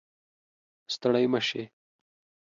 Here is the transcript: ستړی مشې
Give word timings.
ستړی 0.93 1.25
مشې 1.31 1.63